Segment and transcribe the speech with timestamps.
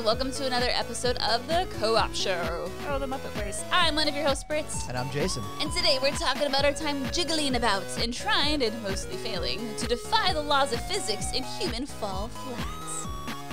[0.00, 2.70] friends, and welcome to another episode of the Co-op Show.
[2.88, 3.62] Oh, the Muppet Verse.
[3.70, 4.88] I'm one of your hosts, Brits.
[4.88, 5.42] And I'm Jayson.
[5.60, 9.86] And today we're talking about our time jiggling about and trying, and mostly failing, to
[9.86, 13.06] defy the laws of physics in human fall flats.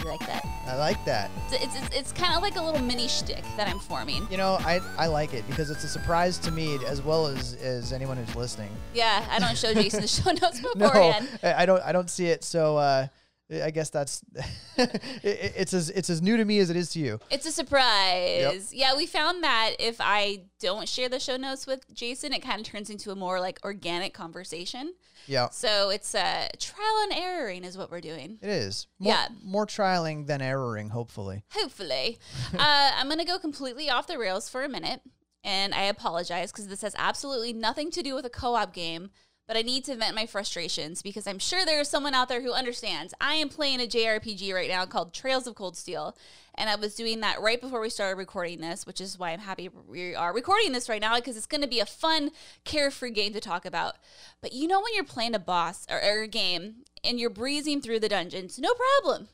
[0.04, 0.46] You like that?
[0.68, 1.32] I like that.
[1.50, 4.28] It's, it's, it's, it's kind of like a little mini shtick that I'm forming.
[4.30, 7.56] You know, I, I like it because it's a surprise to me as well as,
[7.56, 8.70] as anyone who's listening.
[8.94, 11.28] Yeah, I don't show Jayson the show notes No, beforehand.
[11.42, 12.44] I I don't I don't see it.
[12.44, 13.08] So uh,
[13.50, 14.22] I guess that's
[14.78, 17.20] it, it's as it's as new to me as it is to you.
[17.30, 18.74] It's a surprise.
[18.74, 22.60] Yeah, we found that if I don't share the show notes with Jayson, it kind
[22.60, 24.94] of turns into a more like organic conversation.
[25.26, 28.38] Yeah, So it's uh, trial and erroring is what we're doing.
[28.42, 28.88] it is.
[28.98, 29.28] More, Yeah.
[29.44, 31.44] more trialing than erroring, hopefully.
[31.52, 32.18] Hopefully.
[32.58, 35.02] uh, I'm going to go completely off the rails for a minute.
[35.44, 39.10] And I apologize because this has absolutely nothing to do with a co op game.
[39.48, 42.42] But I need to vent my frustrations because I'm sure there is someone out there
[42.42, 43.14] who understands.
[43.22, 46.18] I am playing a JRPG right now called Trails of Cold Steel.
[46.56, 49.40] And I was doing that right before we started recording this, which is why I'm
[49.40, 52.32] happy we are recording this right now because it's going to be a fun,
[52.66, 53.96] carefree game to talk about.
[54.42, 57.82] But you know, when you're playing a boss or, or a game and you're breezing
[57.82, 59.30] through the dungeons, no problem.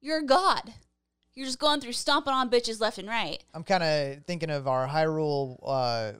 [0.00, 0.74] You're a god.
[1.34, 3.42] You're just going through stomping on bitches left and right.
[3.52, 6.12] I'm kind of thinking of our Hyrule uh,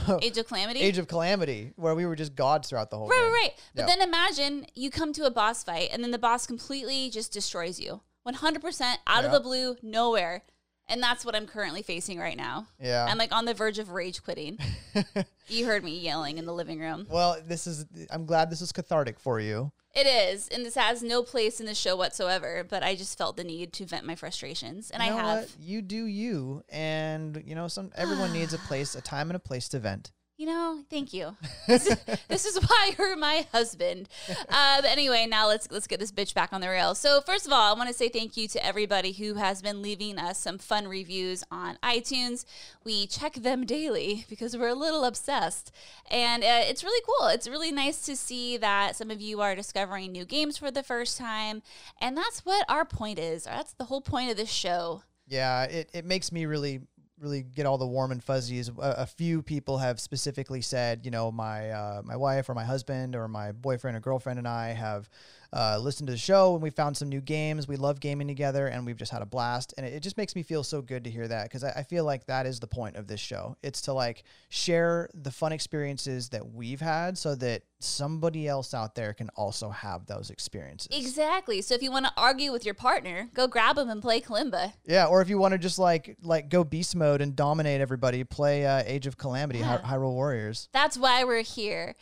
[0.22, 0.80] Age of Calamity.
[0.80, 3.24] Age of Calamity, where we were just gods throughout the whole right, game.
[3.32, 3.52] right, right.
[3.74, 3.86] But Yeah.
[3.86, 7.78] then imagine you come to a boss fight and then the boss completely just destroys
[7.80, 8.00] you.
[8.26, 10.42] 100% out of the blue, nowhere.
[10.88, 12.66] And that's what I'm currently facing right now.
[12.80, 13.06] Yeah.
[13.08, 14.58] I'm like on the verge of rage quitting.
[15.48, 17.06] you heard me yelling in the living room.
[17.08, 17.86] well, this is.
[18.10, 19.72] I'm glad this is cathartic for you.
[19.94, 22.64] It is, and this has no place in the show whatsoever.
[22.68, 25.40] But I just felt the need to vent my frustrations, and you I have.
[25.40, 25.50] What?
[25.60, 29.40] You do you, and you know, some everyone needs a place, a time, and a
[29.40, 30.10] place to vent.
[30.42, 31.36] You know, thank you.
[31.68, 34.08] this, is, this is why you're my husband.
[34.48, 36.98] Uh, but anyway, now let's let's get this bitch back on the rails.
[36.98, 39.82] So first of all, I want to say thank you to everybody who has been
[39.82, 42.44] leaving us some fun reviews on iTunes.
[42.82, 45.70] We check them daily because we're a little obsessed,
[46.10, 47.28] and uh, it's really cool.
[47.28, 50.82] It's really nice to see that some of you are discovering new games for the
[50.82, 51.62] first time,
[52.00, 53.44] and that's what our point is.
[53.44, 55.04] That's the whole point of this show.
[55.28, 56.80] Yeah, it, it makes me really
[57.22, 58.68] really get all the warm and fuzzies.
[58.68, 62.64] A, a few people have specifically said, you know, my uh, my wife or my
[62.64, 65.08] husband or my boyfriend or girlfriend and I have
[65.52, 67.68] uh, listened to the show and we found some new games.
[67.68, 69.74] We love gaming together and we've just had a blast.
[69.76, 71.82] And it, it just makes me feel so good to hear that because I, I
[71.82, 73.56] feel like that is the point of this show.
[73.62, 78.94] It's to like share the fun experiences that we've had so that somebody else out
[78.94, 80.88] there can also have those experiences.
[80.96, 81.60] Exactly.
[81.60, 84.72] So if you want to argue with your partner, go grab them and play Kalimba.
[84.84, 88.24] Yeah, or if you want to just like like go beast mode and dominate everybody,
[88.24, 90.68] play uh, Age of Calamity, Hy- Hyrule Warriors.
[90.72, 91.94] That's why we're here.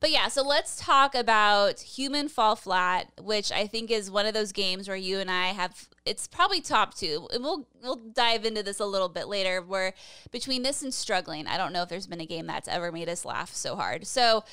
[0.00, 4.34] But yeah, so let's talk about Human Fall Flat, which I think is one of
[4.34, 7.28] those games where you and I have it's probably top 2.
[7.32, 9.94] And we'll we'll dive into this a little bit later where
[10.30, 13.08] between this and struggling, I don't know if there's been a game that's ever made
[13.08, 14.06] us laugh so hard.
[14.06, 14.44] So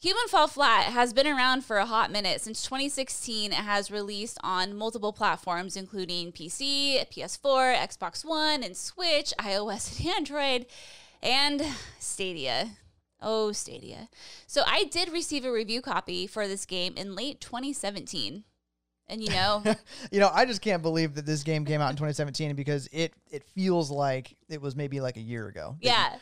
[0.00, 2.40] Human Fall Flat has been around for a hot minute.
[2.40, 9.34] Since 2016, it has released on multiple platforms, including PC, PS4, Xbox One, and Switch,
[9.40, 10.66] iOS and Android,
[11.20, 11.62] and
[11.98, 12.70] Stadia.
[13.20, 14.08] Oh, Stadia.
[14.46, 18.44] So I did receive a review copy for this game in late 2017.
[19.10, 19.62] And you know,
[20.12, 23.14] You know, I just can't believe that this game came out in 2017 because it
[23.30, 25.76] it feels like it was maybe like a year ago.
[25.80, 26.16] yeah.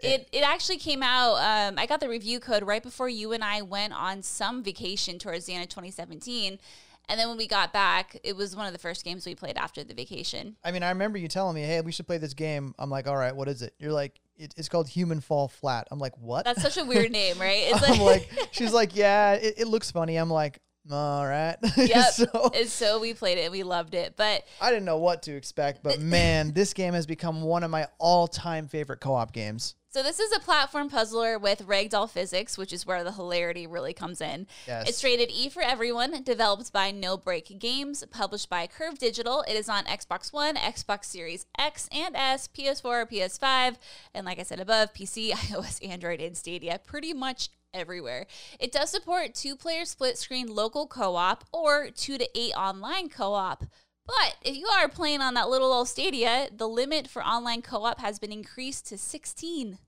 [0.00, 1.38] It, it actually came out.
[1.38, 5.18] Um, I got the review code right before you and I went on some vacation
[5.18, 6.60] towards the end of 2017.
[7.08, 9.56] And then when we got back, it was one of the first games we played
[9.56, 10.56] after the vacation.
[10.62, 13.06] I mean, I remember you telling me, "Hey, we should play this game." I'm like,
[13.08, 16.16] "All right, what is it?" You're like, it, "It's called Human Fall Flat." I'm like,
[16.18, 17.64] "What?" That's such a weird name, right?
[17.66, 20.60] It's I'm like, she's like, "Yeah, it, it looks funny." I'm like,
[20.90, 22.04] "All right." Yep.
[22.12, 24.14] so And so we played it and we loved it.
[24.16, 27.70] But I didn't know what to expect, but man, this game has become one of
[27.70, 29.74] my all-time favorite co-op games.
[29.98, 33.92] So this is a platform puzzler with ragdoll physics, which is where the hilarity really
[33.92, 34.46] comes in.
[34.64, 34.88] Yes.
[34.88, 39.42] It's rated E for everyone, developed by No Brakes Games, published by Curve Digital.
[39.48, 43.74] It is on Xbox One, Xbox Series X and S, PS4, PS5,
[44.14, 46.78] and like I said above, PC, iOS, Android, and Stadia.
[46.86, 48.28] Pretty much everywhere.
[48.60, 53.08] It does support two player split screen local co op or two to eight online
[53.08, 53.64] co op.
[54.06, 57.82] But if you are playing on that little old Stadia, the limit for online co
[57.82, 59.78] op has been increased to 16.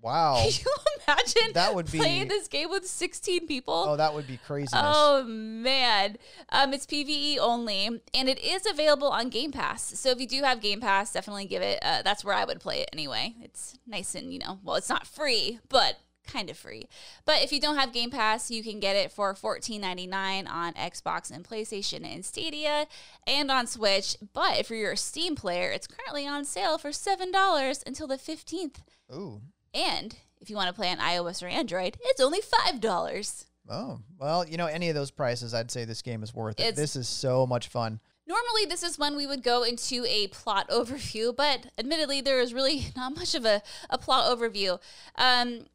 [0.00, 0.36] Wow.
[0.38, 0.74] Can you
[1.08, 3.74] imagine That would be- playing this game with 16 people?
[3.88, 4.82] Oh, that would be craziness.
[4.84, 6.16] Oh man,
[6.50, 9.82] um, it's PVE only, and it is available on Game Pass.
[9.98, 11.78] So if you do have Game Pass, definitely give it.
[11.82, 13.34] Uh, that's where I would play it anyway.
[13.42, 15.98] It's nice and you know, well, it's not free, but
[16.28, 16.88] kind of free.
[17.24, 21.30] But if you don't have Game Pass, you can get it for $14.99 on Xbox
[21.30, 22.86] and PlayStation and Stadia
[23.26, 24.16] and on Switch.
[24.34, 28.76] But if you're a Steam player, it's currently on sale for $7 until the 15th.
[29.12, 29.40] Ooh.
[29.74, 33.44] And if you want to play on iOS or Android, it's only $5.
[33.70, 36.62] Oh, well, you know, any of those prices, I'd say this game is worth it.
[36.62, 38.00] It's- this is so much fun.
[38.26, 42.52] Normally, this is when we would go into a plot overview, but admittedly, there is
[42.52, 44.78] really not much of a, a plot overview.
[45.16, 45.66] Um,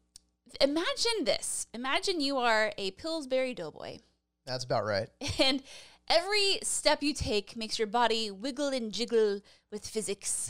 [0.60, 3.98] imagine this imagine you are a Pillsbury Doughboy,
[4.46, 5.08] That's about right.
[5.40, 5.64] and
[6.08, 9.40] every step you take makes your body wiggle and jiggle
[9.72, 10.48] with physics.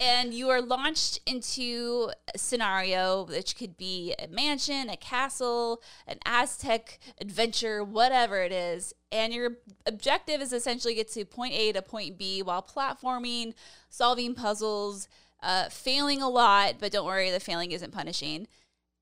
[0.00, 6.18] And you are launched into a scenario which could be a mansion, a castle, an
[6.24, 8.94] Aztec adventure, whatever it is.
[9.10, 9.56] And your
[9.86, 13.54] objective is essentially get to point A to point B while platforming,
[13.88, 15.08] solving puzzles,
[15.42, 18.46] uh, failing a lot, but don't worry, the failing isn't punishing.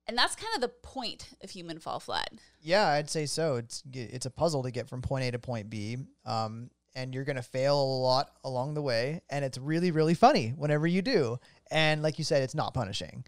[0.08, 2.30] And that's kind of the point of Human Fall Flat.
[2.60, 3.56] Yeah, I'd say so.
[3.56, 5.98] It's it's a puzzle to get from point A to point B.
[6.24, 10.48] Um, and you're gonna fail a lot along the way, and it's really really funny
[10.56, 11.38] whenever you do.
[11.70, 13.24] And like you said, it's not punishing.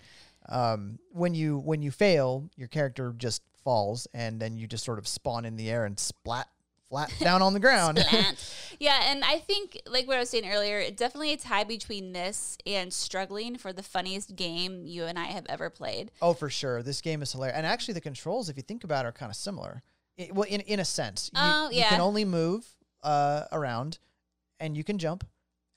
[0.49, 4.99] Um, when you when you fail, your character just falls, and then you just sort
[4.99, 6.49] of spawn in the air and splat
[6.89, 8.05] flat down on the ground.
[8.81, 12.13] Yeah, and I think like what I was saying earlier, it definitely a tie between
[12.13, 16.13] this and struggling for the funniest game you and I have ever played.
[16.23, 17.57] oh, for sure, this game is hilarious.
[17.57, 19.83] And actually, the controls, if you think about, it, are kind of similar.
[20.17, 22.65] It, well, in in a sense, you, Oh, you can only move
[23.03, 23.99] uh, around,
[24.61, 25.25] and you can jump,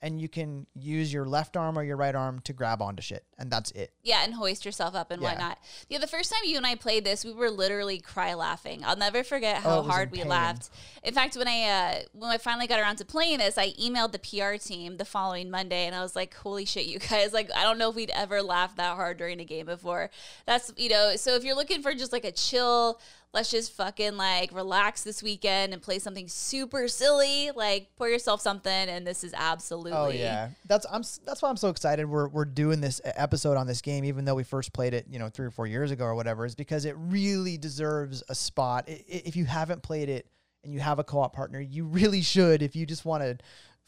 [0.03, 3.23] and you can use your left arm or your right arm to grab onto shit,
[3.37, 3.93] and that's it.
[4.01, 5.29] Yeah, and hoist yourself up and Yeah.
[5.29, 5.59] whatnot.
[5.89, 8.83] Yeah, the first time you and I played this, we were literally cry laughing.
[8.83, 10.27] I'll never forget Oh, how was hard we pain.
[10.29, 10.71] laughed.
[11.03, 14.11] In fact, when I uh, when I finally got around to playing this, I emailed
[14.11, 17.31] the PR team the following Monday, and I was like, "Holy shit, you guys!
[17.31, 20.09] Like, I don't know if we'd ever laughed that hard during a game before."
[20.47, 21.15] That's you know.
[21.15, 22.99] So if you're looking for just like a chill,
[23.33, 28.41] let's just fucking like relax this weekend and play something super silly, like pour yourself
[28.41, 29.93] something, and this is absolutely.
[29.93, 32.05] Oh yeah, that's I'm that's why I'm so excited.
[32.05, 35.19] We're we're doing this episode on this game, even though we first played it, you
[35.19, 38.85] know, three or four years ago or whatever, is because it really deserves a spot.
[38.87, 40.27] I- i- If you haven't played it
[40.63, 42.61] and you have a co-op partner, you really should.
[42.61, 43.37] If you just want to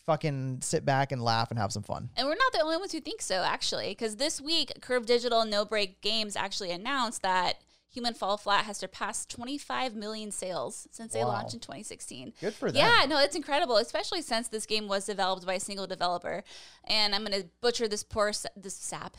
[0.05, 2.09] fucking sit back and laugh and have some fun.
[2.17, 5.45] And we're not the only ones who think so, actually, because this week, Curve Digital
[5.45, 7.55] No Brakes Games actually announced that
[7.93, 12.33] Human Fall Flat has surpassed 25 million sales since they launched in 2016.
[12.41, 12.83] Good for them.
[12.83, 16.43] Yeah, no, it's incredible, especially since this game was developed by a single developer.
[16.85, 19.15] And I'm going to butcher this poor s- this sap.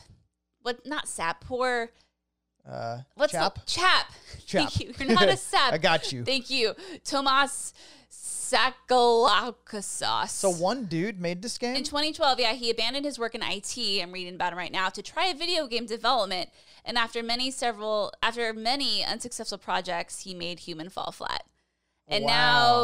[0.61, 0.85] What?
[0.85, 1.39] Not sap.
[1.41, 1.91] Poor.
[2.69, 3.55] Uh, What's chap.
[3.55, 4.11] the chap?
[4.45, 4.69] Chap.
[4.71, 4.93] Thank you.
[5.05, 5.71] You're not a sap.
[5.73, 6.25] I got you.
[6.25, 6.73] Thank you,
[7.03, 7.73] Tomas
[8.11, 10.29] Sakalauskas.
[10.29, 11.75] So one dude made this game.
[11.75, 13.77] In 2012, yeah, he abandoned his work in IT.
[14.01, 16.49] I'm reading about him right now to try a video game development.
[16.85, 21.43] And after many several, after many unsuccessful projects, he made Human Fall Flat.
[22.07, 22.29] And Wow.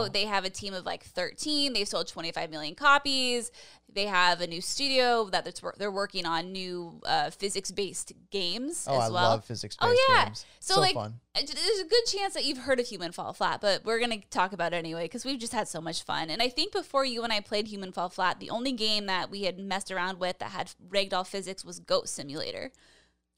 [0.05, 1.73] now they have a team of like 13.
[1.73, 3.51] They've sold 25 million copies.
[3.93, 9.09] They have a new studio that they're working on new uh, physics-based games oh, as
[9.11, 9.23] I well.
[9.29, 10.25] love physics-based Oh yeah.
[10.25, 10.43] games.
[10.59, 11.19] So, So like, fun.
[11.35, 14.53] there's a good chance that you've heard of Human Fall Flat, but we're gonna talk
[14.53, 16.31] about it anyway because we've just had so much fun.
[16.31, 19.29] And I think before you and I played Human Fall Flat, the only game that
[19.29, 22.71] we had messed around with that had ragdoll physics was Goat Simulator.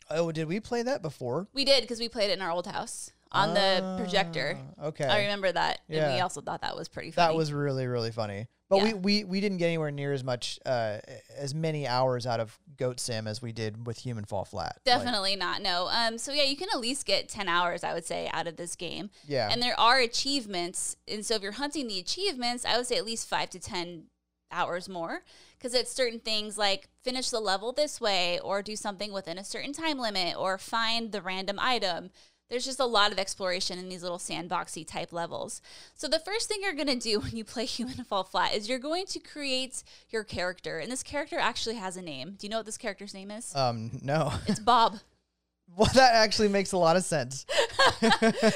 [0.09, 1.47] Oh, did we play that before?
[1.53, 4.57] We did because we played it in our old house on the projector.
[4.79, 5.05] Ah, Okay.
[5.05, 7.27] I remember that, and we also thought that was pretty funny.
[7.27, 8.47] That was really really funny.
[8.69, 8.83] But Yeah.
[8.83, 10.97] we, we we didn't get anywhere near as much uh,
[11.37, 14.77] as many hours out of Goat Sim as we did with Human Fall Flat.
[14.77, 15.61] Like, Definitely not.
[15.61, 15.87] No.
[15.91, 16.17] Um.
[16.17, 18.75] So yeah, you can at least get ten hours, I would say, out of this
[18.75, 19.09] game.
[19.27, 19.49] yeah.
[19.51, 23.05] And there are achievements, and so if you're hunting the achievements, I would say at
[23.05, 24.05] least five to ten
[24.53, 25.23] hours more,
[25.57, 29.43] because it's certain things like finish the level this way, or do something within a
[29.43, 32.11] certain time limit, or find the random item.
[32.49, 35.59] There's just a lot of exploration in these little sandboxy type levels.
[35.95, 38.79] So the first thing you're gonna do when you play Human Fall Flat is you're
[38.79, 42.35] going to create your character, and this character actually has a name.
[42.37, 43.55] Do you know what this character's name is?
[43.55, 44.33] um no.
[44.47, 44.99] it's Bob.
[45.75, 47.45] well, that actually makes a lot of sense.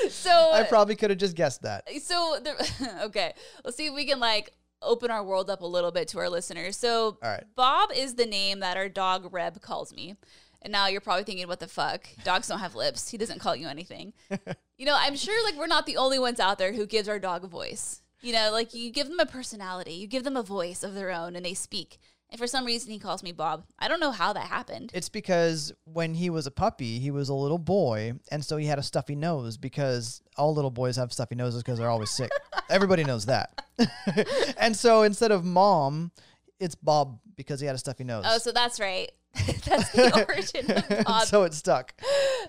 [0.10, 1.89] So I probably could have just guessed that.
[2.01, 5.91] so the, okay let's see if we can like open our world up a little
[5.91, 6.77] bit to our listeners.
[6.77, 7.43] So right.
[7.55, 10.15] bob is the name that our dog reb calls me.
[10.62, 12.07] And now you're probably thinking what the fuck?
[12.24, 13.10] Dogs don't have lips.
[13.10, 14.13] He doesn't call you anything.
[14.79, 17.17] You know i'm sure like we're not the only ones out there who gives our
[17.17, 18.03] dog a voice.
[18.22, 19.93] You know like you give them a personality.
[19.93, 21.98] You give them a voice of their own and they speak.
[22.29, 23.65] And for some reason he calls me bob.
[23.79, 24.91] I don't know how that happened.
[24.93, 28.67] It's because when he was a puppy, he was a little boy, and so he
[28.67, 32.32] had a stuffy nose because all little boys have stuffy noses because they're always sick.
[32.70, 33.63] Everybody knows that.
[34.58, 36.12] and so instead of mom,
[36.60, 38.25] it's Bob because he had a stuffy nose.
[38.27, 39.12] oh so that's right
[39.65, 41.27] That's the origin of Bob.
[41.27, 41.94] so it stuck.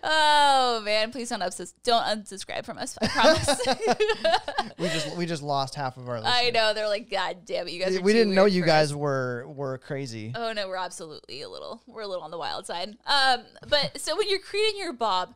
[0.02, 2.96] oh man, please don't unsubs- don't unsubscribe from us.
[3.02, 3.60] I promise.
[4.78, 6.20] We just we just lost half of our.
[6.20, 6.34] Listeners.
[6.36, 7.96] I know they're like, God damn it, you guys.
[7.96, 10.32] Are We didn't know you guys us." were were crazy.
[10.34, 12.96] Oh no, we're absolutely a little we're a little on the wild side.
[13.06, 15.34] Um, but so when you're creating your bob,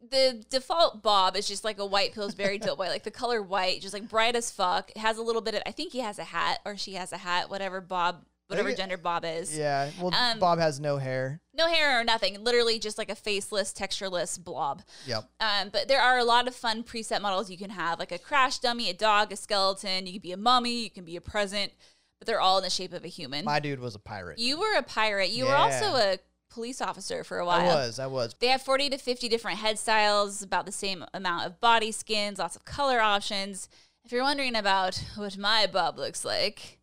[0.00, 3.94] the default bob is just like a white Pillsbury white, like the color white, just
[3.94, 4.90] like bright as fuck.
[4.90, 7.12] It has a little bit of I think he has a hat or she has
[7.12, 9.56] a hat, whatever bob whatever gender bob is.
[9.56, 9.90] Yeah.
[10.00, 11.40] Well, Um, Bob has no hair.
[11.54, 14.82] No hair or nothing, literally just like a faceless, textureless blob.
[15.06, 15.30] Yep.
[15.38, 18.18] Um, but there are a lot of fun preset models you can have, like a
[18.18, 20.06] crash dummy, a dog, a skeleton.
[20.06, 21.70] You can be a mummy, you can be a present,
[22.18, 23.44] but they're all in the shape of a human.
[23.44, 24.40] My dude was a pirate.
[24.40, 25.30] You were a pirate.
[25.30, 26.18] You were also a
[26.50, 27.60] police officer for a while.
[27.70, 27.98] I was.
[27.98, 28.34] I was.
[28.40, 32.38] They have 40 to 50 different head styles, about the same amount of body skins,
[32.38, 33.68] lots of color options.
[34.04, 36.78] If you're wondering about what my bob looks like,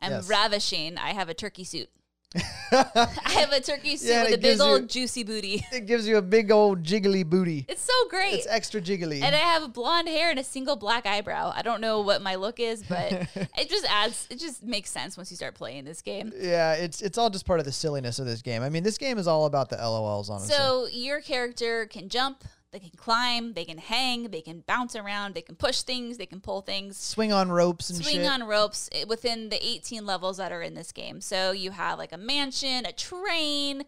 [0.00, 0.28] I'm Yes.
[0.28, 0.98] ravishing.
[0.98, 1.88] I have a turkey suit.
[2.34, 3.08] I
[3.40, 5.64] have a turkey suit Yeah, with a big old you- juicy booty.
[5.72, 7.64] It gives you a big old jiggly booty.
[7.68, 8.34] It's so great.
[8.34, 9.22] It's extra jiggly.
[9.22, 11.52] and I have blonde hair and a single black eyebrow.
[11.54, 15.16] I don't know what my look is, but it just adds, it just makes sense
[15.16, 16.32] once you start playing this game.
[16.38, 18.62] yeah, it's it's all just part of the silliness of this game.
[18.62, 20.54] I mean, this game is all about the LOLs, honestly.
[20.54, 25.34] So your character can jump, they can climb, they can hang, they can bounce around,
[25.34, 28.30] they can push things, they can pull things, swing on ropes and swing shit.
[28.30, 31.20] on ropes eh, within the 18 levels that are in this game.
[31.20, 33.84] So you have like a mansion, a train.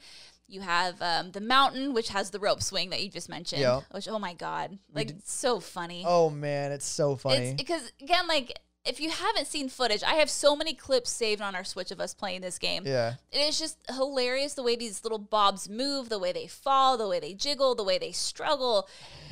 [0.47, 3.63] You have um, the mountain, which has the rope swing that you just mentioned.
[3.63, 3.81] Yeah.
[3.91, 6.05] Which, oh my god, like it's so funny.
[6.07, 7.47] oh man, it's so funny.
[7.47, 11.41] It's because again, like if you haven't seen footage, I have so many clips saved
[11.41, 12.83] on our Switch of us playing this game.
[12.87, 13.15] yeah.
[13.33, 17.09] It is just hilarious the way these little bobs move, the way they fall, the
[17.09, 18.87] way they jiggle, the way they struggle.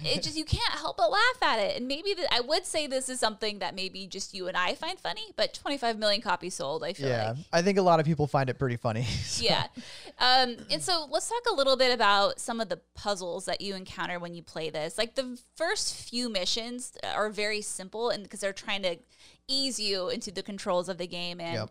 [0.05, 1.77] It just you can't help but laugh at it.
[1.77, 4.75] And maybe that I would say this is something that maybe just you and I
[4.75, 6.83] find funny, but 25 million copies sold.
[6.83, 7.29] I feel Yeah.
[7.37, 7.45] like.
[7.53, 9.05] I think a lot of people find it pretty funny.
[9.25, 9.67] So- Yeah.
[10.19, 13.75] Um, and so let's talk a little bit about some of the puzzles that you
[13.75, 14.97] encounter when you play this.
[14.99, 18.97] Like the first few missions are very simple and because they're trying to
[19.53, 21.71] ease you into the controls of the game and Yep.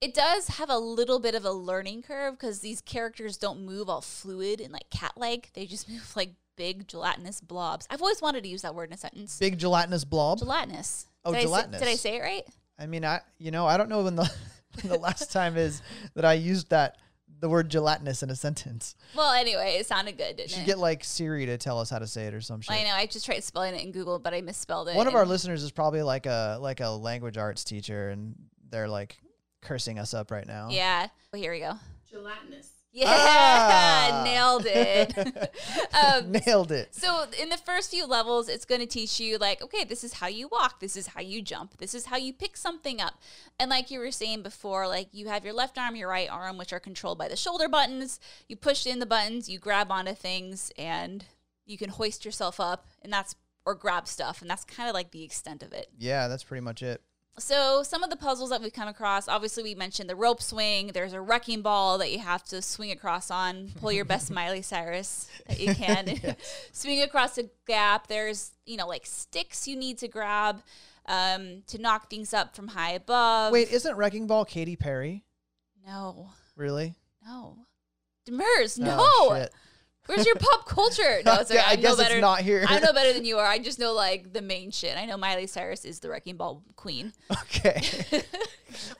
[0.00, 3.88] it does have a little bit of a learning curve because these characters don't move
[3.88, 5.50] all fluid and like cat like.
[5.54, 7.86] They just move like big gelatinous blobs.
[7.90, 9.38] I've always wanted to use that word in a sentence.
[9.38, 10.38] Big gelatinous blob.
[10.38, 11.06] Gelatinous.
[11.24, 11.80] Oh, did I say- gelatinous.
[11.80, 12.44] did I say it right?
[12.78, 14.30] I mean, I you know I don't know when the
[14.82, 15.82] when the last time is
[16.14, 16.96] that I used that
[17.42, 18.94] the word gelatinous in a sentence.
[19.16, 20.66] Well, anyway, it sounded good, You didn't should it?
[20.66, 22.74] get like Siri to tell us how to say it or some shit.
[22.74, 22.94] I know.
[22.94, 24.94] I just tried spelling it in Google, but I misspelled it.
[24.94, 28.36] One of and- our listeners is probably like a like a language arts teacher, and
[28.70, 29.18] they're like
[29.60, 30.68] cursing us up right now.
[30.70, 31.08] Yeah.
[31.32, 31.74] Well, here we go.
[32.08, 32.68] Gelatinous.
[32.94, 34.22] Yeah, Ah.
[34.24, 35.16] nailed it.
[35.94, 36.94] um, nailed it.
[36.94, 40.12] so in the first few levels, it's going to teach you like, okay, this is
[40.14, 43.14] how you walk, this is how you jump, this is how you pick something up,
[43.58, 46.58] and like you were saying before, like you have your left arm, your right arm,
[46.58, 48.20] which are controlled by the shoulder buttons.
[48.48, 51.24] You push in the buttons, you grab onto things, and
[51.64, 53.34] you can hoist yourself up, and that's
[53.64, 55.86] or grab stuff, and that's kind of like the extent of it.
[55.98, 57.00] Yeah, that's pretty much it.
[57.38, 60.88] So some of the puzzles that we've come across, obviously we mentioned the rope swing.
[60.88, 63.70] There's a wrecking ball that you have to swing across on.
[63.80, 66.20] Pull your best Miley Cyrus that you can.
[66.72, 68.06] swing across a gap.
[68.06, 70.62] There's you know like sticks you need to grab
[71.06, 73.52] um, to knock things up from high above.
[73.52, 75.24] Wait, isn't Wrecking Ball Katy Perry?
[75.86, 76.94] no, Really?
[77.26, 77.56] no,
[78.28, 78.96] Demers, no.
[79.00, 79.52] Oh, shit.
[80.06, 81.20] Where's your pop culture?
[81.24, 81.60] No, it's okay.
[81.60, 82.20] Yeah, I I, know guess it's better.
[82.20, 82.64] not here.
[82.68, 83.46] I know better than you are.
[83.46, 84.96] I just know like the main shit.
[84.96, 87.12] I know Miley Cyrus is the wrecking ball queen.
[87.44, 87.80] Okay.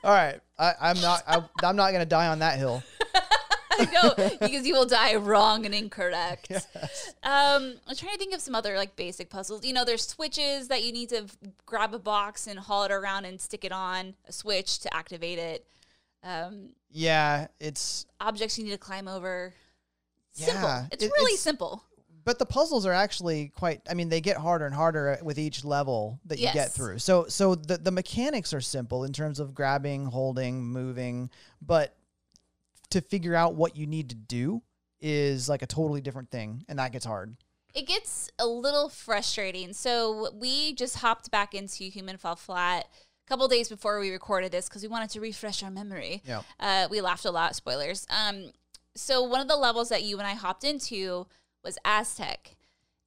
[0.03, 0.39] All right.
[0.57, 1.23] I, I'm not.
[1.27, 2.81] I, I'm not gonna die on that hill.
[3.91, 6.51] no, because you will die wrong and incorrect.
[7.23, 9.65] Um, I'm trying to think of some other like basic puzzles.
[9.65, 11.25] You know, there's switches that you need to
[11.65, 15.39] grab a box and haul it around and stick it on a switch to activate
[15.39, 15.65] it.
[16.23, 18.05] Um, Yeah, it's.
[18.21, 19.53] objects you need to climb over.
[20.33, 20.67] Simple.
[20.67, 21.83] Yeah, it's it- really it's- simple.
[22.25, 23.81] But the puzzles are actually quite.
[23.89, 26.99] I mean, they get harder and harder with each level that you get through.
[26.99, 31.29] So, so the the mechanics are simple in terms of grabbing, holding, moving,
[31.61, 31.97] but
[32.91, 34.61] to figure out what you need to do
[35.01, 37.35] is like a totally different thing, and that gets hard.
[37.73, 39.73] It gets a little frustrating.
[39.73, 44.53] So we just hopped back into Human Fall Flat a couple days before we recorded
[44.53, 46.21] this because we wanted to refresh our memory.
[46.25, 46.43] Yeah.
[46.57, 47.53] Uh, we laughed a lot.
[47.55, 48.07] Spoilers.
[48.09, 48.51] Um,
[48.95, 51.27] so one of the levels that you and I hopped into
[51.63, 52.55] was Aztec.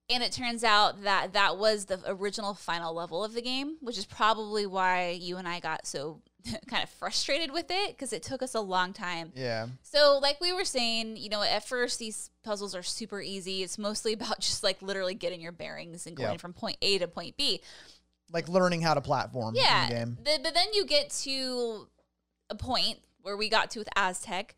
[0.08, 3.98] And it turns out that that was the original final level of the game, which
[3.98, 6.22] is probably why you and I got so
[6.68, 9.32] kind of frustrated with it because it took us a long time.
[9.34, 9.66] Yeah.
[9.82, 13.64] So, like we were saying, you know, at first these puzzles are super easy.
[13.64, 16.36] It's mostly about just like literally getting your bearings and going Yeah.
[16.36, 17.60] from point A to point B.
[18.32, 19.84] Like learning how to platform Yeah.
[19.84, 20.18] in the game.
[20.22, 21.88] The- but then you get to
[22.48, 24.54] a point where we got to with Aztec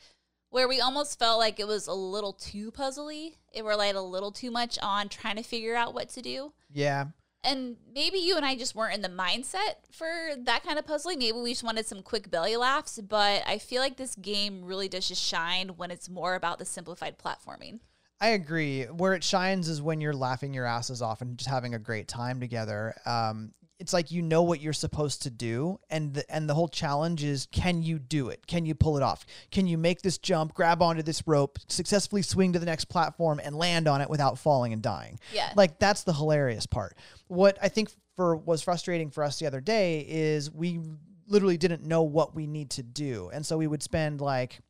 [0.51, 3.35] where we almost felt like it was a little too puzzly.
[3.53, 6.53] It relied a little too much on trying to figure out what to do.
[6.73, 7.07] Yeah.
[7.45, 11.21] And maybe you and I just weren't in the mindset for that kind of puzzling.
[11.21, 14.89] Maybe we just wanted some quick belly laughs, but I feel like this game really
[14.89, 17.81] does just shine when it's more about the simplified platforming.
[18.21, 18.85] I agree.
[18.85, 22.09] Where it shines is when you're laughing your asses off and just having a great
[22.09, 22.95] time together.
[23.07, 26.69] Um, it's like you know what you're supposed to do, and the, and the whole
[26.69, 28.47] challenge is can you do it?
[28.47, 29.25] Can you pull it off?
[29.51, 33.41] Can you make this jump, grab onto this rope, successfully swing to the next platform,
[33.43, 35.19] and land on it without falling and dying?
[35.33, 35.53] Yeah.
[35.57, 36.97] Like that's the hilarious part.
[37.29, 40.81] What I think for was frustrating for us the other day is we
[41.29, 44.61] literally didn't know what we need to do, and so we would spend like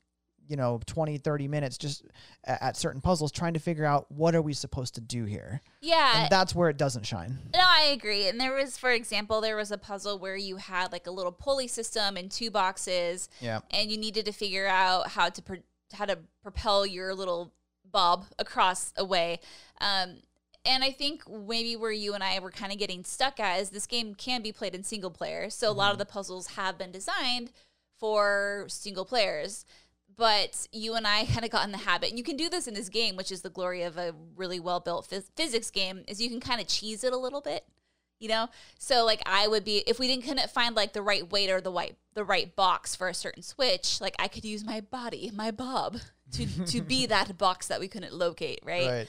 [0.49, 2.05] you know 20 30 minutes just
[2.45, 6.23] at, certain puzzles trying to figure out what are we supposed to do here Yeah.
[6.23, 8.29] and that's where it doesn't shine No, I agree.
[8.29, 11.33] And there was, for example, there was a puzzle where you had like a little
[11.33, 15.63] pulley system and two boxes, yeah and you needed to figure out how to pro-
[15.93, 17.53] how to propel your little
[17.91, 19.41] bob across a way.
[19.81, 20.17] Um,
[20.67, 23.71] and I think maybe where you and I were kind of getting stuck at is
[23.71, 25.49] this game can be played in single player.
[25.49, 27.53] So a lot of the puzzles have been designed
[27.99, 29.65] for single players.
[30.19, 32.67] But you and I kind of got in the habit, and you can do this
[32.67, 36.05] in this game, which is the glory of a really well built phys- physics game,
[36.07, 37.65] is you can kind of cheese it a little bit
[38.19, 38.49] you know?
[38.79, 41.61] So like i would be if we didn't couldn't find like the right weight or
[41.61, 45.31] the right the right box for a certain switch like i could use my body
[45.35, 45.99] my bob
[46.33, 49.09] to to be that box that we couldn't locate right, right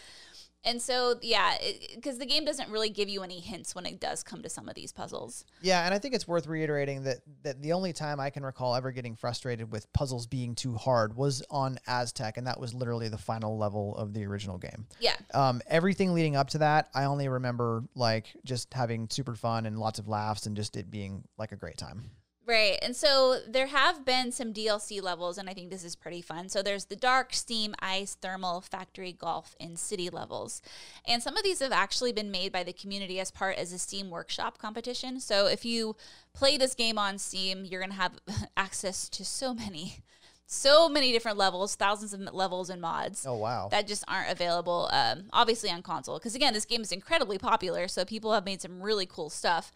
[0.64, 1.58] and so yeah
[1.96, 4.68] because the game doesn't really give you any hints when it does come to some
[4.68, 5.46] of these puzzles.
[5.62, 8.76] Yeah and i think it's worth reiterating that that the only time i can recall
[8.76, 13.10] ever getting frustrated with puzzles being too hard was on aztec and that was literally
[13.10, 14.88] the final level of the original game.
[15.00, 15.16] Yeah.
[15.34, 19.80] Um, everything leading up to that i only remember like just having super fun and
[19.80, 22.12] lots of laughs and just it being like a great time
[22.50, 22.80] Right.
[22.82, 26.50] And so there have been some DLC levels, and I think this is pretty fun.
[26.50, 30.64] So there's the dark, steam, ice, thermal, factory, golf, and city levels.
[31.06, 33.78] And some of these have actually been made by the community as part as a
[33.78, 35.20] Steam workshop competition.
[35.20, 35.96] So if you
[36.34, 38.20] play this game on Steam, you're going to have
[38.58, 39.98] access to so many,
[40.48, 44.90] so many different levels, thousands of levels and mods oh wow that just aren't available
[44.92, 48.60] um, obviously on console because again this game is incredibly popular so people have made
[48.60, 49.72] some really cool stuff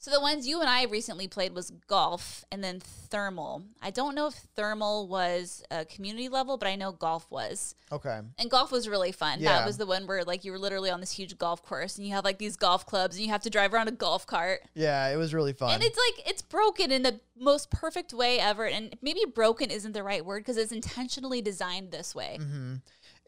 [0.00, 3.62] so the ones you and i recently played was golf and then thermal.
[3.82, 7.74] I don't know if thermal was a community level but i know golf was.
[7.92, 8.20] Okay.
[8.38, 9.40] And golf was really fun.
[9.40, 9.58] Yeah.
[9.58, 12.06] that was the one where like you were literally on this huge golf course and
[12.06, 14.62] you have like these golf clubs and you have to drive around a golf cart.
[14.74, 15.74] Yeah it was really fun.
[15.74, 19.92] And it's like it's broken in the most perfect way ever and maybe broken isn't
[19.92, 22.38] the right word because it's intentionally designed this way.
[22.40, 22.76] Mm-hmm.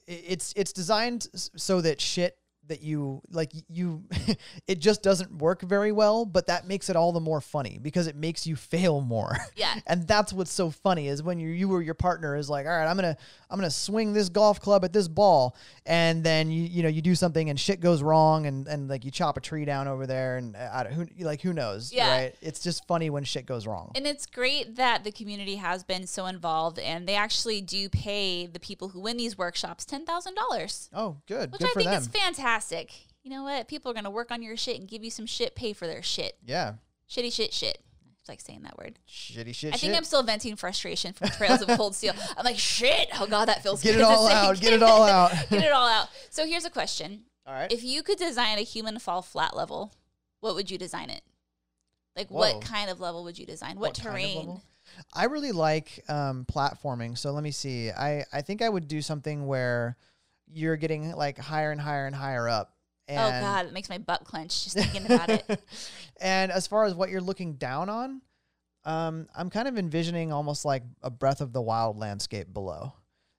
[0.06, 2.36] It's it's designed so that shit
[2.68, 4.04] that you like you
[4.68, 8.06] it just doesn't work very well but that makes it all the more funny because
[8.06, 9.74] it makes you fail more Yeah.
[9.86, 12.72] and that's what's so funny is when you you or your partner is like all
[12.72, 13.16] right i'm gonna
[13.50, 17.02] i'm gonna swing this golf club at this ball and then you you know you
[17.02, 20.06] do something and shit goes wrong and and like you chop a tree down over
[20.06, 22.10] there and uh, I don't, who like who knows Yeah.
[22.10, 25.82] right it's just funny when shit goes wrong And it's great that the community has
[25.84, 30.88] been so involved and they actually do pay the people who win these workshops $10,000,
[30.94, 32.51] oh good which good I for think them is fantastic.
[33.22, 33.68] You know what?
[33.68, 35.86] People are going to work on your shit and give you some shit, pay for
[35.86, 36.36] their shit.
[36.44, 36.74] yeah
[37.08, 37.78] Shitty shit shit.
[38.20, 38.98] It's like saying that word.
[39.08, 39.96] shitty shit I think shit.
[39.96, 42.14] I'm still venting frustration from Trails of Cold Steel.
[42.36, 43.08] I'm like, shit.
[43.18, 45.72] Oh, God, that feels get good it all out get it all out Get it
[45.72, 46.08] all out.
[46.30, 47.24] So here's a question.
[47.46, 49.92] all right If you could design a human fall flat level,
[50.40, 51.22] what would you design it?
[52.16, 52.38] Like, Whoa.
[52.38, 53.76] what kind of level would you design?
[53.78, 54.60] What, What kind of terrain?
[55.14, 57.16] I really like um, platforming.
[57.16, 57.90] So let me see.
[57.90, 59.96] I, I think I would do something where
[60.52, 62.74] you're getting like higher and higher and higher up.
[63.08, 65.62] And oh, God, it makes my butt clench just thinking about it.
[66.20, 68.22] and as far as what you're looking down on,
[68.84, 72.92] um, I'm kind of envisioning almost like a Breath of the Wild landscape below.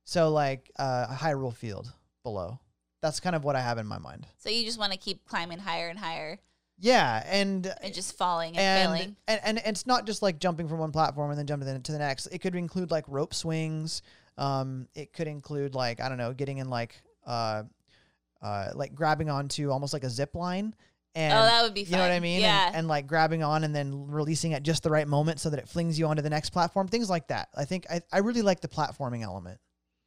[0.05, 1.91] So like uh, a Hyrule Field
[2.23, 2.59] below.
[3.01, 4.27] That's kind of what I have in my mind.
[4.37, 6.39] So you just want to keep climbing higher and higher
[6.79, 9.15] Yeah, and and just falling and, and, failing.
[9.27, 11.97] and and it's not just like jumping from one platform and then jumping to the
[11.97, 12.27] next.
[12.27, 14.01] It could include like rope swings.
[14.37, 17.63] Um, it could include like I don't know, getting in like uh,
[18.41, 20.75] uh, like grabbing onto almost like a zip line.
[21.15, 21.91] And oh, that would be fun.
[21.91, 22.41] you know what I mean?
[22.41, 22.67] Yeah.
[22.67, 25.59] And, and like grabbing on and then releasing at just the right moment so that
[25.59, 26.87] it flings you onto the next platform.
[26.87, 27.49] Things like that.
[27.55, 29.59] I think I, I really like the platforming element.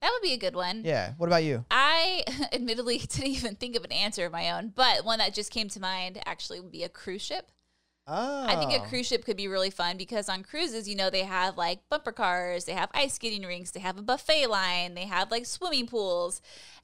[0.02, 0.82] that would be a good one.
[0.84, 1.12] Yeah.
[1.16, 1.64] What about you?
[1.70, 5.52] I admittedly didn't even think of an answer of my own, but one that just
[5.52, 7.52] came to mind actually would be a cruise ship.
[8.08, 11.10] Oh, I think a cruise ship could be really fun because on cruises, you know,
[11.10, 14.94] they have like bumper cars, they have ice skating rinks, they have a buffet line,
[14.94, 16.40] they have like swimming pools.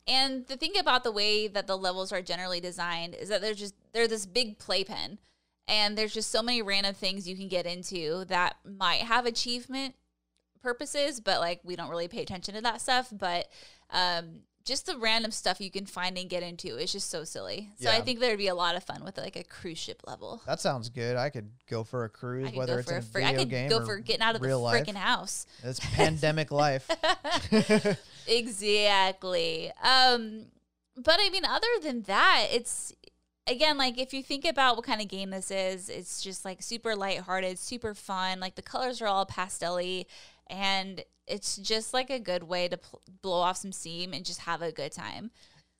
[0.09, 3.55] And the thing about the way that the levels are generally designed is that they're
[3.55, 5.19] just they're this big playpen.
[5.69, 9.95] And there's just so many random things you can get into that might have achievement
[10.61, 13.13] purposes, but like we don't really pay attention to that stuff.
[13.13, 13.49] But
[13.91, 17.71] um, just the random stuff you can find and get into is just so silly.
[17.81, 20.41] So I think there'd be a lot of fun with like a cruise ship level.
[20.47, 21.17] That sounds good.
[21.17, 23.23] I could go for a cruise, I could whether go it's for a a fr-
[23.23, 24.85] I could game go or for getting out of the real life.
[24.87, 25.47] freaking house.
[25.63, 26.89] It's pandemic life.
[28.27, 29.73] Exactly.
[29.83, 30.47] Um,
[30.97, 32.93] but I mean, other than that, it's
[33.49, 36.63] again like if you think about what kind of game this is, it's just like
[36.63, 38.41] super lighthearted, super fun.
[38.41, 40.07] Like the colors are all pastelly,
[40.49, 44.41] and it's just like a good way to pl- blow off some steam and just
[44.41, 45.31] have a good time.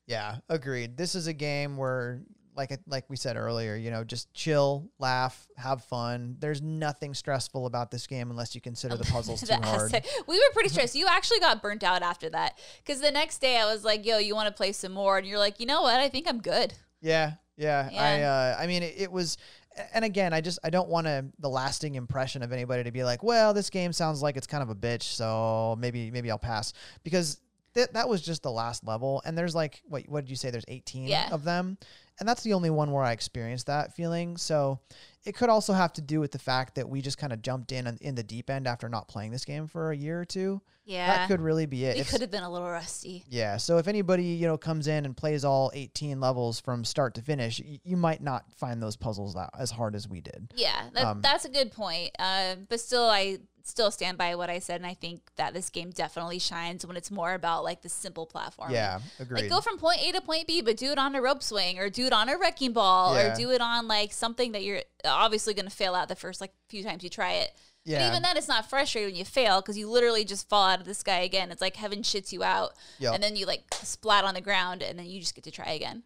[0.07, 0.97] Yeah, agreed.
[0.97, 2.23] This is a game where,
[2.55, 6.35] like like we said earlier, you know, just chill, laugh, have fun.
[6.39, 9.91] There's nothing stressful about this game unless you consider the puzzles too hard.
[10.27, 10.95] we were pretty stressed.
[10.95, 14.17] You actually got burnt out after that because the next day I was like, "Yo,
[14.17, 15.99] you want to play some more?" And you're like, "You know what?
[15.99, 17.89] I think I'm good." Yeah, yeah.
[17.93, 19.37] I uh, I mean, it, it was.
[19.93, 23.03] And again, I just I don't want to the lasting impression of anybody to be
[23.03, 26.37] like, well, this game sounds like it's kind of a bitch, so maybe maybe I'll
[26.39, 27.39] pass because
[27.73, 30.51] that that was just the last level, and there's like what what did you say?
[30.51, 31.29] There's 18 Yeah.
[31.31, 31.77] of them,
[32.19, 34.37] and that's the only one where I experienced that feeling.
[34.37, 34.79] So
[35.25, 37.71] it could also have to do with the fact that we just kind of jumped
[37.71, 40.61] in in the deep end after not playing this game for a year or two.
[40.85, 41.95] Yeah, That could really be it.
[41.95, 43.23] we If- could have been a little rusty.
[43.29, 43.55] yeah.
[43.55, 47.21] So if anybody, you know, comes in and plays all 18 levels from start to
[47.21, 50.51] finish, y- you might not find those puzzles that, as hard as we did.
[50.55, 52.11] Yeah, that, Um, that's a good point.
[52.19, 55.69] Uh, but still, I still stand by what I said, and I think that this
[55.69, 58.71] game definitely shines when it's more about like the simple platform.
[58.71, 59.43] Yeah, agreed.
[59.43, 61.79] Like go from point A to point B, but do it on a rope swing
[61.79, 63.33] or do it on a wrecking ball Yeah.
[63.33, 66.41] or do it on like something that you're obviously going to fail out the first
[66.41, 67.51] like few times you try it.
[67.85, 70.79] But even then, it's not frustrating when you fail because you literally just fall out
[70.79, 71.51] of the sky again.
[71.51, 73.13] It's like heaven shits you out, Yep.
[73.15, 75.71] and then you like splat on the ground, and then you just get to try
[75.71, 76.03] again.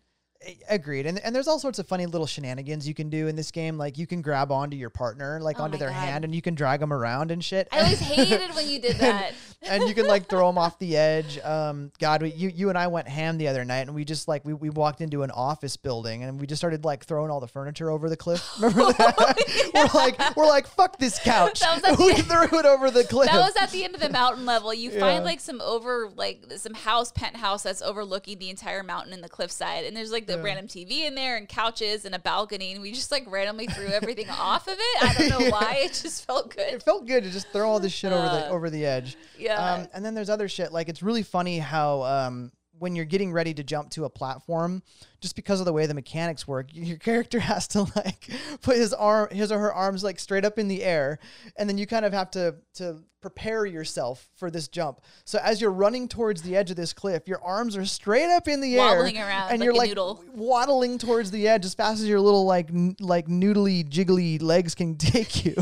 [0.70, 1.06] Agreed.
[1.08, 3.78] And and there's all sorts of funny little shenanigans you can do in this game.
[3.78, 5.96] Like you can grab onto your partner, like Oh onto their God.
[5.96, 7.68] hand, and you can drag them around and shit.
[7.72, 9.34] I always hated when you did that.
[9.64, 11.40] and you can like throw them off the edge.
[11.40, 14.28] Um, God, we, you you and I went ham the other night, and we just
[14.28, 17.40] like we, we walked into an office building, and we just started like throwing all
[17.40, 18.48] the furniture over the cliff.
[18.62, 19.72] Remember that?
[19.74, 21.60] we're like we're like fuck this couch.
[21.62, 23.28] That was at we threw it over the cliff.
[23.32, 24.72] That was at the end of the mountain level.
[24.74, 25.00] You Yeah.
[25.00, 29.30] find like some over like some house penthouse that's overlooking the entire mountain and the
[29.30, 30.44] cliffside, and there's like the Yeah.
[30.44, 33.88] random TV in there and couches and a balcony, and we just like randomly threw
[33.88, 35.04] everything off of it.
[35.04, 35.80] I don't know why.
[35.82, 36.74] It just felt good.
[36.74, 39.18] it felt good to just throw all this shit over the Uh, over the edge.
[39.38, 39.56] Yeah.
[39.56, 43.32] Um, and then there's other shit like it's really funny how um, when you're getting
[43.32, 44.84] ready to jump to a platform,
[45.20, 48.30] just because of the way the mechanics work, your character has to like
[48.62, 51.20] put his arm, his or her arms like straight up in the air,
[51.56, 55.02] and then you kind of have to to prepare yourself for this jump.
[55.26, 58.48] So as you're running towards the edge of this cliff, your arms are straight up
[58.48, 60.24] in the Wobbling air, around and like you're a like noodle.
[60.34, 64.76] waddling towards the edge as fast as your little like n- like noodly jiggly legs
[64.76, 65.56] can take you.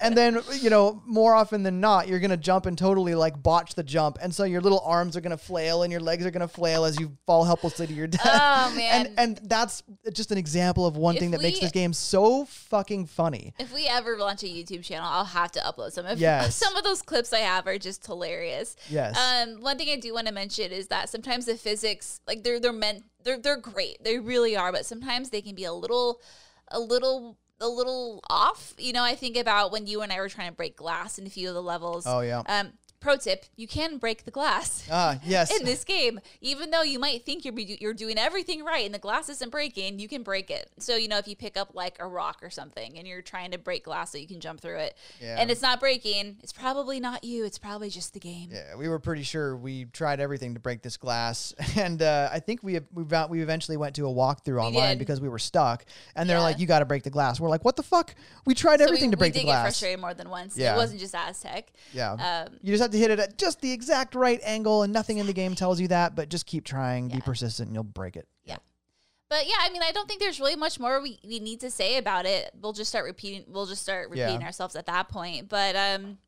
[0.00, 3.74] and then you know more often than not, you're gonna jump and totally like botch
[3.74, 6.48] the jump, and so your little arms are gonna flail and your legs are gonna
[6.48, 8.22] flail as you fall helplessly to your oh, death.
[8.24, 8.85] Oh, man.
[8.92, 13.06] And and that's just an example of one thing that makes this game so fucking
[13.06, 13.54] funny.
[13.58, 16.06] If we ever launch a YouTube channel, I'll have to upload some.
[16.06, 16.54] If Yes.
[16.56, 18.76] Some of those clips I have are just hilarious.
[18.88, 19.16] Yes.
[19.16, 22.60] Um, one thing I do want to mention is that sometimes the physics, like they're
[22.60, 24.02] they're meant they're they're great.
[24.02, 26.20] They really are, but sometimes they can be a little
[26.68, 28.74] a little a little off.
[28.78, 31.26] You know, I think about when you and I were trying to break glass in
[31.26, 32.04] a few of the levels.
[32.06, 32.42] Oh, yeah.
[32.46, 34.86] Um, pro tip: you can break the glass.
[34.90, 35.50] Ah, yes.
[35.56, 38.98] in this game, even though you might think you're you're doing everything right and the
[38.98, 40.70] glass isn't breaking, you can break it.
[40.78, 43.50] So you know if you pick up like a rock or something and you're trying
[43.52, 45.36] to break glass so you can jump through it, Yeah.
[45.38, 47.44] and it's not breaking, it's probably not you.
[47.44, 48.50] It's probably just the game.
[48.52, 52.40] Yeah, we were pretty sure we tried everything to break this glass, and uh, I
[52.40, 54.98] think we we we eventually went to a walkthrough online did.
[54.98, 56.42] because we were stuck, and they're Yeah.
[56.42, 58.14] like, "You got to break the glass." We're like, "What the fuck?
[58.44, 60.28] We tried So everything we, to break we the did get glass." frustrated more than
[60.30, 60.56] once.
[60.56, 60.74] Yeah.
[60.74, 61.72] It wasn't just Aztec.
[61.92, 62.12] Yeah,
[62.46, 65.18] Um, you just have to hit it at just the exact right angle, and nothing
[65.18, 66.14] in the game tells you that.
[66.16, 68.26] But just keep trying, be persistent, and you'll break it.
[68.44, 68.56] Yeah.
[69.28, 71.70] But yeah, I mean, I don't think there's really much more we, we need to
[71.70, 72.50] say about it.
[72.60, 73.44] We'll just start repeating.
[73.48, 74.24] We'll just start Yeah.
[74.26, 75.48] repeating ourselves at that point.
[75.48, 76.18] But um,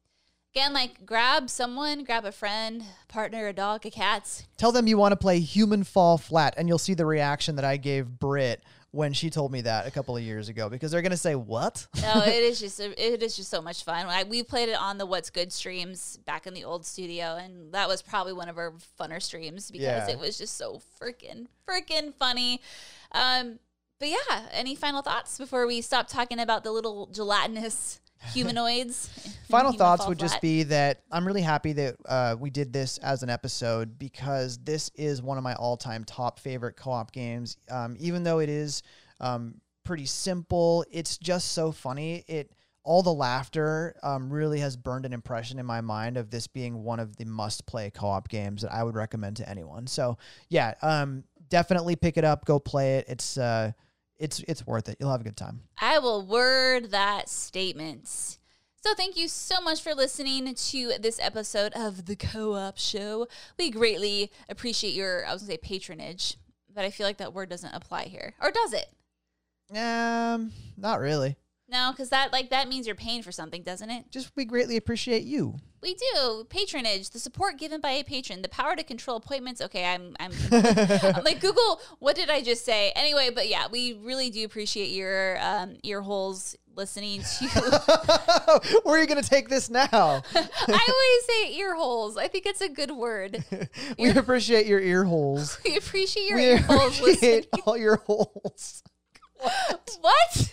[0.53, 4.45] again, like grab someone, grab a friend, partner, a dog, a cat.
[4.57, 7.65] Tell them you want to play Human Fall Flat, and you'll see the reaction that
[7.65, 8.63] I gave Britt
[8.99, 11.87] when she told me that a couple of years ago, because they're gonna say, "What?"
[12.03, 14.07] No, it is just it is just so much fun.
[14.07, 17.73] I, we played it on the What's Good streams back in the old studio, and
[17.73, 20.11] that was probably one of our funner streams because Yeah.
[20.11, 22.61] it was just so freaking freaking funny.
[23.13, 23.61] Um,
[24.01, 28.01] but yeah, any final thoughts before we stop talking about the little gelatinous
[28.33, 29.09] humanoids?
[29.49, 33.23] Final thoughts would just be that I'm really happy that uh, we did this as
[33.23, 37.57] an episode because this is one of my all-time top favorite co-op games.
[37.71, 38.83] Um, even though it is
[39.21, 42.25] um, pretty simple, it's just so funny.
[42.29, 42.53] It
[42.85, 46.83] all the laughter um, really has burned an impression in my mind of this being
[46.83, 49.87] one of the must play co op games that I would recommend to anyone.
[49.87, 50.17] So
[50.49, 53.07] yeah, um, definitely pick it up, go play it.
[53.09, 53.73] It's uh,
[54.19, 54.97] it's it's worth it.
[55.01, 55.63] You'll have a good time.
[55.81, 58.39] I will word that statement.
[58.81, 63.27] So, thank you so much for listening to this episode of the Co op Show.
[63.59, 66.37] We greatly appreciate your, I was going to say patronage,
[66.73, 68.35] but I feel like that word doesn't apply here.
[68.41, 69.77] Or does it?
[69.77, 71.37] Um, not really.
[71.71, 74.11] No, because that like that means you're paying for something, doesn't it?
[74.11, 75.57] Just we greatly appreciate you.
[75.83, 79.61] We do patronage, the support given by a patron, the power to control appointments.
[79.61, 81.81] Okay, I'm I'm, I'm like Google.
[81.99, 82.93] What did I just say?
[82.97, 87.47] Anyway, but yeah, we really do appreciate your um, ear holes listening to.
[88.85, 90.23] Where are you going to take this now?
[90.35, 92.17] I always say ear holes.
[92.17, 93.45] I think it's a good word.
[93.99, 95.59] we appreciate your ear holes.
[95.65, 97.41] We appreciate your We ear holes listening.
[97.45, 98.83] appreciate all your holes.
[100.01, 100.53] What?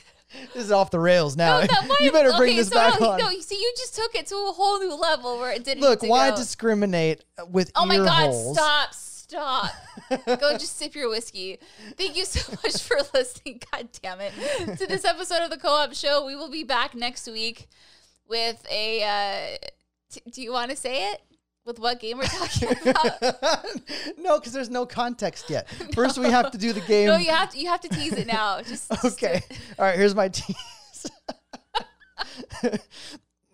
[0.54, 1.62] This is off the rails now.
[1.62, 1.68] No,
[2.00, 3.20] you better bring okay, this so back no, on.
[3.20, 5.82] No, see, you just took it to a whole new level where it didn't.
[5.82, 6.38] Look, why go.
[6.38, 8.32] discriminate with Oh my God!
[8.32, 8.58] holes?
[8.58, 8.94] Stop!
[8.94, 9.72] Stop!
[10.26, 11.58] Go just sip your whiskey.
[11.98, 13.62] Thank you so much for listening.
[13.72, 14.34] God damn it!
[14.78, 17.68] To this episode of the Co-op Show, we will be back next week
[18.28, 19.04] with a.
[19.04, 19.68] Uh,
[20.12, 21.22] t- do you want to say it?
[21.66, 23.22] With what game we're talking about?
[24.20, 25.68] no, because there's no context yet.
[25.96, 27.08] First, we have to do the game.
[27.08, 27.60] no, you have to.
[27.60, 28.62] You have to tease it now.
[28.62, 29.42] Just, just okay.
[29.80, 29.98] All right.
[29.98, 30.56] Here's my tease.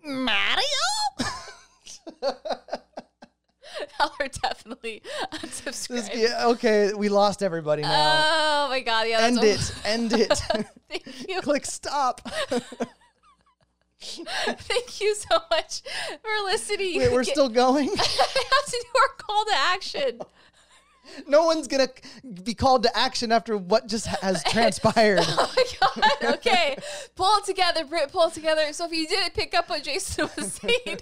[0.04, 0.62] Mario.
[4.00, 6.42] Are definitely unsubscribed.
[6.44, 8.64] okay, we lost everybody now.
[8.64, 9.08] Oh my god!
[9.08, 9.74] Yeah, End it.
[9.84, 10.42] End it.
[10.88, 11.40] Thank you.
[11.40, 12.20] Click stop.
[14.46, 15.82] Thank you so much
[16.20, 16.98] for listening.
[16.98, 17.88] Wait, we're still going.
[17.92, 20.20] I have to do our call to action.
[21.26, 21.88] No one's gonna
[22.44, 25.20] be called to action after what just has oh transpired.
[25.22, 26.34] Oh my god.
[26.34, 26.76] Okay.
[27.16, 28.72] pull it together, Britt, pull it together.
[28.72, 30.98] So if you didn't pick up what Jayson was saying,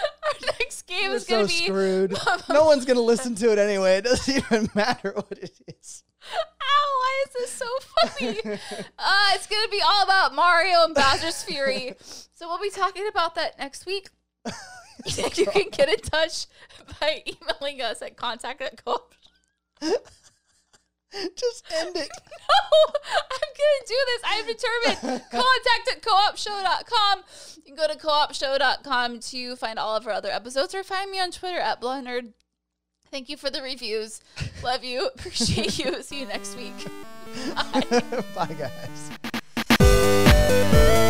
[0.24, 2.16] our next game We're is so gonna be screwed.
[2.48, 3.96] No one's gonna listen to it anyway.
[3.96, 6.04] It doesn't even matter what it is.
[6.32, 7.66] Ow, why is this so
[8.00, 8.58] funny?
[8.98, 11.94] uh, it's gonna be all about Mario and Bowser's Fury.
[12.00, 14.08] So we'll be talking about that next week.
[15.06, 16.46] you can get in touch
[17.00, 19.02] by emailing us at contact at co
[21.36, 22.08] Just end it.
[22.52, 22.92] No,
[23.30, 24.22] I'm gonna do this.
[24.24, 25.22] I'm determined.
[25.30, 27.22] Contact at coopshow.com.
[27.56, 31.18] You can go to coopshow.com to find all of our other episodes or find me
[31.20, 32.32] on Twitter at blondenerd.
[33.10, 34.20] Thank you for the reviews.
[34.62, 35.08] Love you.
[35.14, 36.02] Appreciate you.
[36.02, 36.72] See you next week.
[38.34, 38.56] Bye,
[39.78, 41.01] guys.